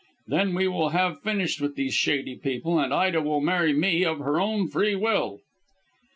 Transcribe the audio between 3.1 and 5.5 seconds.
will marry me of her own free will."